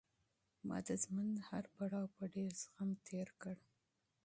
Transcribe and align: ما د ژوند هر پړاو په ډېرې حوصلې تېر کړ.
ما 0.67 0.77
د 0.87 0.89
ژوند 1.03 1.35
هر 1.49 1.63
پړاو 1.75 2.13
په 2.15 2.23
ډېرې 2.33 2.57
حوصلې 2.61 2.95
تېر 3.07 3.27
کړ. 3.41 3.55